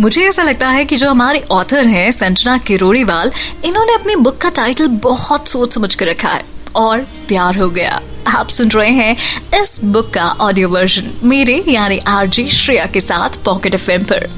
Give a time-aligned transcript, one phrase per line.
[0.00, 3.32] मुझे ऐसा लगता है कि जो हमारे ऑथर हैं, संजना किरोड़ीवाल,
[3.64, 6.44] इन्होंने अपनी बुक का टाइटल बहुत सोच समझ कर रखा है।
[6.76, 9.16] और प्यार हो गया। आप सुन रहे हैं
[9.62, 14.30] इस बुक का ऑडियो वर्जन मेरे यानी आरजी श्रेया के साथ पॉकेट एफ़ पर।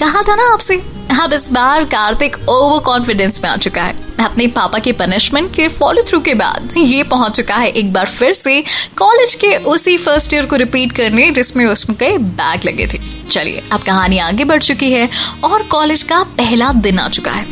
[0.00, 0.76] कहा था ना आपसे?
[1.20, 5.68] अब इस बार कार्तिक ओवर कॉन्फिडेंस में आ चुका है। अपने पापा के पनिशमेंट के
[5.68, 8.60] फॉलो थ्रू के बाद ये पहुँच चुका है एक बार फिर से
[8.96, 12.98] कॉलेज के उसी फ़र्स्ट ईयर को रिपीट करने जिसमें उसके बैग लगे थे।
[13.30, 15.08] चलिए, अब कहानी आगे बढ़ चुकी है
[15.44, 17.46] और कॉलेज का पहला दिन आ चुका है।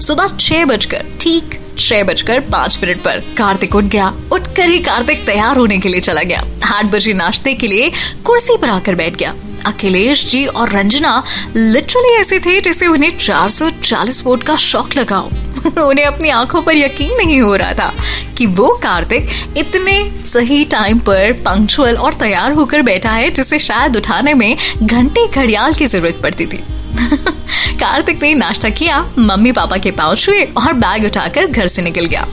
[0.00, 5.26] सुबह छह बजकर, ठीक छह बजकर पाँच मिनट पर कार्तिक उठ गया। उठकर ही कार्तिक
[5.26, 7.90] तैयार होने के लिए चला गया। आठ बजे नाश्ते के लिए
[8.24, 9.34] कुर्सी पर आकर बैठ गया।
[9.66, 11.24] अखिलेश जी और रंजना
[11.56, 15.18] लिटरली ऐसे थे जैसे उन्हें 440 वोट का शौक लगा
[15.82, 17.92] उन्हें अपनी आँखों पर यकीन नहीं हो रहा था
[18.38, 23.96] कि वो कार्तिक इतने सही टाइम पर पंक्चुअल और तैयार होकर बैठा है, जिसे शायद
[23.96, 26.62] उठाने में घंटे घड़ियाल की ज़रूरत पड़ती थी।
[27.80, 32.06] कार्तिक ने नाश्ता किया, मम्मी पापा के पाँव छुए और बैग उठाकर घर से निकल
[32.06, 32.26] गया।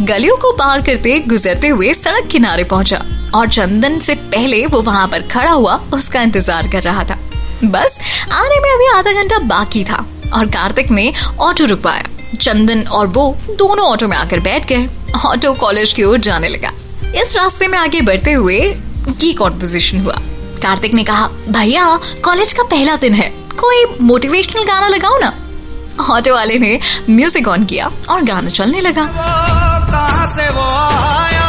[0.00, 5.06] गलियों को पार करते गुजरते हुए सड़क किनारे पहुँचा। और चंदन से पहले वो वहाँ
[5.08, 7.18] पर खड़ा हुआ उसका इंतज़ार कर रहा था।
[7.64, 7.98] बस,
[8.32, 13.24] आने में अभी आधा घंटा बाकी था और कार्तिक ने ऑटो रुकवाया। चंदन और वो
[13.50, 14.88] दोनों ऑटो में आकर बैठ गए।
[15.26, 16.70] ऑटो कॉलेज की ओर जाने लगा।
[17.22, 18.60] इस रास्ते में आगे बढ़ते हुए
[19.10, 20.16] की कॉन्पोजिशन हुआ?
[20.62, 21.84] कार्तिक ने कहा, भैया,
[22.24, 23.28] कॉलेज का पहला दिन है।
[23.60, 25.32] कोई मोटिवेशनल गाना लगाओ ना।
[26.10, 26.78] ऑटो वाले ने
[27.10, 31.41] म्यूज़िक ऑन किया और गाना चलने लगा। कहाँ से वो आया?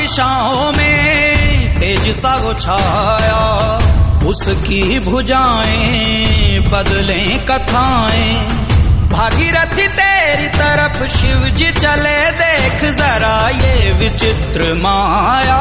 [0.00, 3.40] दिशाओं में तेज सा वो छाया,
[4.26, 8.34] उसकी भुजाएँ बदले कथाएँ।
[9.08, 15.60] भागीरथी तेरी तरफ़ शिव जी चले, देख जरा ये विचित्र माया।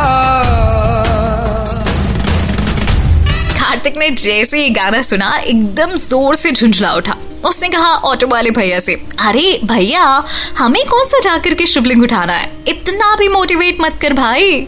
[3.69, 7.15] कार्तिक ने जैसे ही गाना सुना, एकदम ज़ोर से झुंझला उठा।
[7.45, 10.25] उसने कहा, ऑटो वाले भैया से, अरे भैया,
[10.57, 12.52] हमें कौन सा जाकर के शिवलिंग उठाना है?
[12.67, 14.67] इतना भी मोटिवेट मत कर भाई।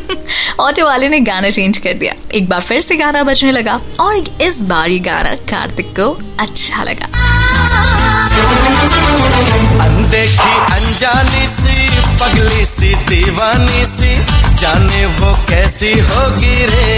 [0.60, 4.38] ऑटो वाले ने गाना चेंज कर दिया। एक बार फिर से गाना बजने लगा और
[4.42, 7.41] इस बार ये गाना कार्तिक को अच्छा लगा।
[9.82, 11.76] अनदेखी अनजानी सी,
[12.20, 14.12] पगली सी, दीवानी सी,
[14.60, 16.88] जाने वो कैसी होगी रे।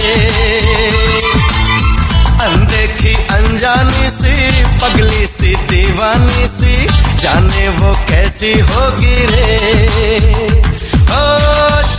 [2.45, 4.35] अनदेखी अनजानी सी,
[4.83, 6.75] पगली सी, दीवानी सी,
[7.19, 9.59] जाने वो कैसी होगी रे।
[10.85, 11.25] ओ,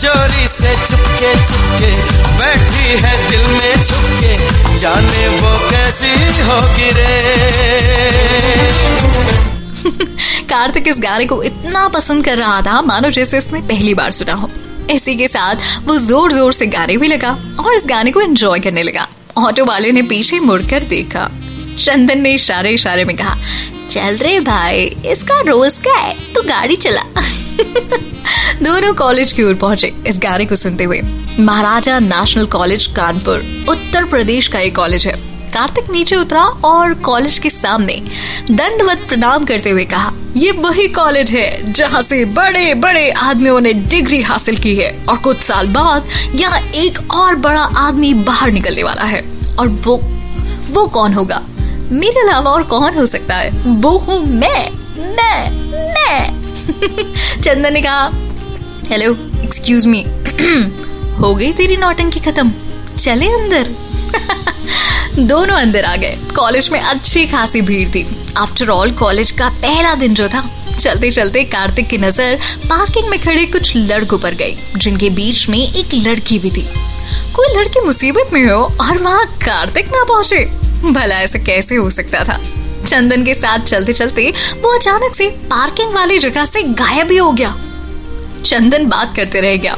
[0.02, 1.92] चोरी से चुपके चुपके
[2.40, 4.34] बैठी है दिल में छुपके,
[4.78, 8.35] जाने वो कैसी होगी रे।
[10.56, 14.34] कार्तिक इस गाने को इतना पसंद कर रहा था, मानो जैसे उसने पहली बार सुना
[14.34, 14.50] हो।
[14.92, 15.56] इसी के साथ
[15.86, 19.08] वो ज़ोर ज़ोर से गाने भी लगा और इस गाने को एंजॉय करने लगा।
[19.38, 21.28] ऑटो वाले ने पीछे मुड़कर देखा।
[21.80, 23.36] चंदन ने इशारे इशारे में कहा,
[23.92, 27.02] चल रे भाई, इसका रोज का है, तू गाड़ी चला।
[28.64, 31.02] दोनों कॉलेज की ओर पहुँचे इस गाने को सुनते हुए।
[31.40, 37.38] महाराजा नेशनल कॉलेज कानपुर, उत्तर प्रदेश का एक कॉलेज है। कार्तिक नीचे उतरा और कॉलेज
[37.40, 37.94] के सामने
[38.52, 43.74] दंडवत प्रणाम करते हुए कहा, ये वही कॉलेज है जहाँ से बड़े बड़े आदमियों ने
[43.74, 48.84] डिग्री हासिल की है और कुछ साल बाद यहाँ एक और बड़ा आदमी बाहर निकलने
[48.84, 49.22] वाला है।
[49.60, 49.96] और वो
[50.72, 51.42] वो कौन होगा?
[51.92, 53.50] मेरे अलावा और कौन हो सकता है?
[53.80, 54.70] वो हूँ मैं
[55.16, 55.50] मैं
[55.94, 56.44] मैं।
[57.42, 58.10] चंदन ने कहा,
[58.90, 59.14] हेलो
[59.44, 60.06] एक्सक्यूज मी
[61.20, 62.52] हो गई तेरी नौटंकी खत्म।
[62.98, 63.76] चले अंदर।
[65.18, 68.06] दोनों अंदर आ गए। कॉलेज में अच्छी खासी भीड़ थी।
[68.38, 70.44] आफ्टर ऑल कॉलेज का पहला दिन जो था
[70.80, 75.58] चलते चलते कार्तिक की नज़र पार्किंग में खड़े कुछ लड़कों पर गई, जिनके बीच में
[75.58, 76.68] एक लड़की भी थी।
[77.36, 80.44] कोई लड़की मुसीबत में हो और वहाँ कार्तिक ना पहुँचे,
[80.84, 82.40] भला ऐसा कैसे हो सकता था?
[82.88, 84.30] चंदन के साथ चलते चलते
[84.62, 87.56] वो अचानक से पार्किंग वाली जगह से गायब ही हो गया।
[88.46, 89.78] चंदन बात करते रह गया।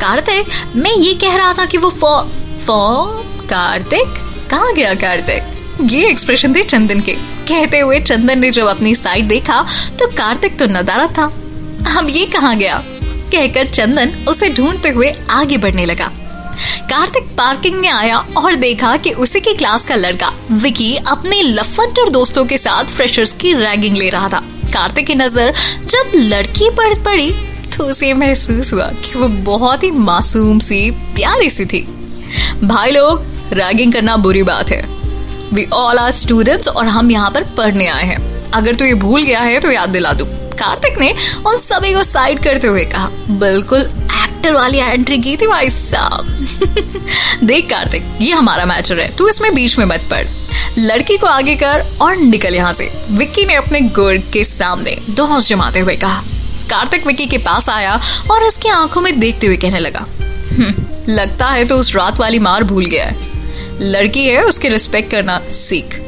[0.00, 0.46] कार्तिक,
[0.76, 2.22] मैं ये कह रहा था कि वो फॉ
[2.66, 3.04] फॉ,
[3.48, 4.23] कार्तिक?
[4.54, 5.90] कहा गया कार्तिक?
[5.92, 7.12] ये एक्सप्रेशन थे चंदन के।
[7.48, 9.60] कहते हुए चंदन ने जब अपनी साइड देखा
[9.98, 11.24] तो कार्तिक तो नदारा था।
[11.98, 12.76] अब ये कहा गया?
[13.32, 16.10] कहकर चंदन उसे ढूंढते हुए आगे बढ़ने लगा।
[16.90, 22.10] कार्तिक पार्किंग में आया और देखा कि उसी की क्लास का लड़का, विकी, अपने लफंटर
[22.10, 24.42] दोस्तों के साथ फ्रेशर्स की रैगिंग ले रहा था।
[24.72, 25.52] कार्तिक की नज़र
[25.86, 27.30] जब लड़की पर पड़ी
[27.76, 31.86] तो उसे महसूस हुआ कि वो बहुत ही मासूम सी, प्यारी सी थी।
[32.64, 34.82] भाई लोग रैगिंग करना बुरी बात है।
[35.52, 39.22] वी ऑल आर स्टूडेंट्स और हम यहाँ पर पढ़ने आए हैं। अगर तू ये भूल
[39.22, 40.24] गया है तो याद दिला दू।
[40.58, 41.14] कार्तिक ने
[41.46, 46.26] उन सभी को साइड करते हुए कहा बिल्कुल कैरेक्टर वाली एंट्री की थी भाई साहब।
[47.44, 50.24] देख कार्तिक ये हमारा मैचर है। तू इसमें बीच में मत पड़
[50.78, 55.48] लड़की को आगे कर और निकल यहाँ से। विक्की ने अपने गुर्ग के सामने दोहस
[55.48, 56.22] जमाते हुए कहा।
[56.70, 58.00] कार्तिक विक्की के पास आया
[58.30, 60.06] और उसकी आँखों में देखते हुए कहने लगा
[60.50, 60.74] हम्म,
[61.08, 63.33] लगता है तो उस रात वाली मार भूल गया है।
[63.80, 66.00] लड़की है, उसकी रिस्पेक्ट करना सीख।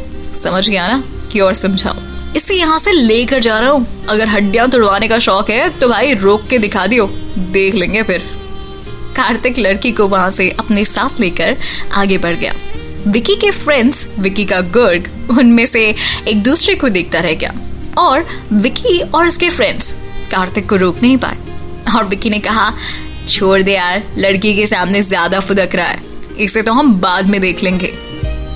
[0.43, 1.03] समझ गया ना?
[1.33, 1.97] कि और समझाओ।
[2.37, 6.15] इसे यहाँ से लेकर जा रहा हूँ। अगर हड्डियाँ तोड़वाने का शौक है तो भाई
[6.15, 7.07] रोक के दिखा दियो।
[7.53, 8.25] देख लेंगे फिर।
[9.17, 11.57] कार्तिक लड़की को वहाँ से अपने साथ लेकर
[11.93, 12.55] आगे बढ़ गया।
[13.07, 15.09] विकी के फ्रेंड्स विकी का गर्ग,
[15.39, 15.95] उनमें से
[16.29, 17.53] एक दूसरे को देखता रह गया।
[17.99, 19.93] और विकी और उसके फ्रेंड्स
[20.31, 21.39] कार्तिक को रोक नहीं पाए।
[21.97, 22.73] और विकी ने कहा,
[23.29, 26.06] छोड़ दे यार, लड़की के सामने ज़्यादा फुदक रहा है।
[26.41, 27.93] इसे तो हम बाद में देख लेंगे।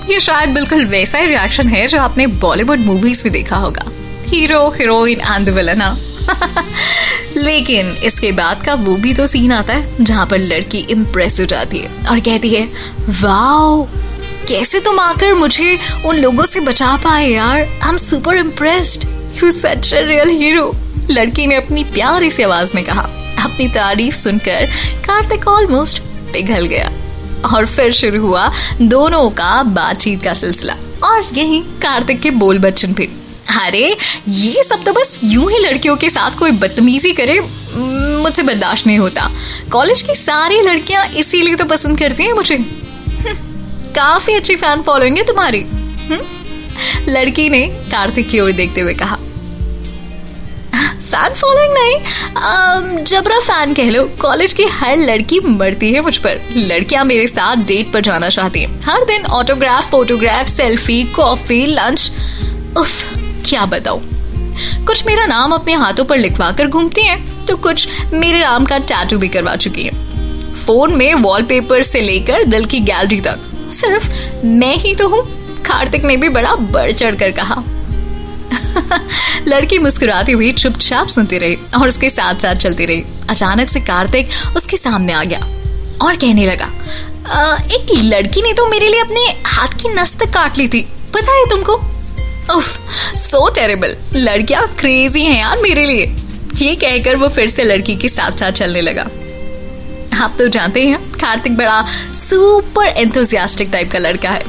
[0.09, 3.85] ये शायद बिल्कुल वैसा ही रिएक्शन है जो आपने बॉलीवुड मूवीज़ में देखा होगा।
[4.27, 5.81] हीरो हीरोइन एंड विलन
[7.37, 11.45] लेकिन इसके बाद का वो भी तो सीन आता है, जहाँ पर लड़की इम्प्रेस हो
[11.45, 12.67] जाती है और कहती है,
[13.21, 13.83] वाओ,
[14.47, 17.57] कैसे तुम आकर मुझे उन लोगों से बचा पाए यार?
[17.57, 19.07] I am super impressed
[19.43, 20.71] you such a real hero
[21.11, 23.01] लड़की ने अपनी प्यारी सी आवाज़ में कहा।
[23.43, 24.65] अपनी तारीफ़ सुनकर
[25.05, 26.01] कार्तिक ऑलमोस्ट
[26.33, 26.91] पिघल गया।
[27.45, 28.51] और फिर शुरू हुआ
[28.81, 33.09] दोनों का बातचीत का सिलसिला। और यही कार्तिक के बोल बच्चन भी
[33.61, 33.97] अरे
[34.29, 37.39] ये सब तो बस यूँ ही लड़कियों के साथ कोई बदतमीजी करे
[38.21, 39.29] मुझसे बर्दाश्त नहीं होता।
[39.71, 43.33] कॉलेज की सारी लड़कियाँ इसीलिए तो पसंद करती हैं मुझे। हम्म,
[43.93, 46.19] काफ़ी अच्छी फ़ैन फॉलोइंग है तुम्हारी। हम्म?
[47.09, 49.17] लड़की ने कार्तिक की ओर देखते हुए कहा।
[51.11, 56.39] फ़ैन फॉलोइंग नहीं। जबरा फ़ैन कह लो, कॉलेज की हर लड़की मरती है मुझ पर।
[56.51, 62.11] लड़कियाँ मेरे साथ डेट पर जाना चाहती हैं। हर दिन autograph photograph selfie coffee lunch
[62.77, 63.03] उफ,
[63.45, 64.01] क्या बताऊँ।
[64.85, 68.77] कुछ मेरा नाम अपने हाथों पर लिखवा कर घूमती हैं तो कुछ मेरे नाम का
[68.79, 74.45] टैटू भी करवा चुकी हैं। फ़ोन में वॉलपेपर से लेकर दिल की गैलरी तक। सिर्फ़
[74.45, 75.23] मैं ही तो हूँ।
[75.61, 77.63] कार्तिक ने भी बड़ा बढ़ चढ़ कर कहा।
[79.47, 84.29] लड़की मुस्कुराती हुई चुपचाप सुनती रही और उसके साथ साथ चलती रही। अचानक से कार्तिक
[84.55, 85.39] उसके सामने आ गया
[86.01, 86.71] और कहने लगा
[87.27, 90.81] आ, एक लड़की ने तो मेरे लिए अपने हाथ की नस तक काट ली थी।
[91.13, 91.73] पता है तुमको?
[92.55, 92.79] उफ,
[93.17, 96.15] सो टेरेबल लड़कियाँ क्रेजी हैं यार मेरे लिए।
[96.55, 99.03] ये कहकर वो फिर से लड़की के साथ साथ चलने लगा।
[100.23, 104.43] आप तो जानते हैं कार्तिक बड़ा सुपर एंथुजियास्टिक टाइप का लड़का है।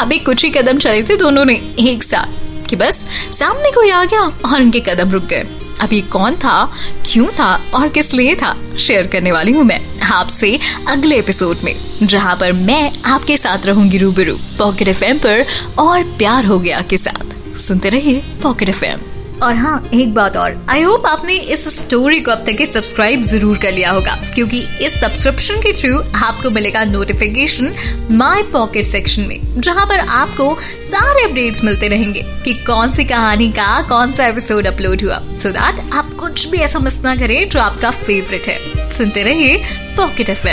[0.00, 4.04] अभी कुछ ही कदम चले थे दोनों ने एक साथ। कि बस, सामने कोई आ
[4.04, 5.46] गया और उनके कदम रुक गए।
[5.80, 6.64] अब ये कौन था,
[7.06, 10.58] क्यों था और किस लिए था, शेयर करने वाली हूँ मैं आपसे
[10.88, 15.44] अगले एपिसोड में, जहाँ पर मैं आपके साथ रहूँगी रूबरू पॉकेट एफएम पर
[15.78, 20.56] और प्यार हो गया के साथ। सुनते रहिए पॉकेट एफएम और हाँ एक बात और।
[20.70, 25.00] आई होप आपने इस स्टोरी को अब तक सब्सक्राइब ज़रूर कर लिया होगा, क्योंकि इस
[25.00, 27.72] सब्सक्रिप्शन के थ्रू आपको मिलेगा नोटिफिकेशन
[28.12, 33.50] माय पॉकेट सेक्शन में, जहाँ पर आपको सारे अपडेट्स मिलते रहेंगे कि कौन सी कहानी
[33.50, 37.16] का, कौन सा एपिसोड अपलोड हुआ। सो so दैट आप कुछ भी ऐसा मिस ना
[37.16, 39.62] करें जो आपका फेवरेट है। सुनते रहिए
[39.96, 40.46] पॉकेट एफ़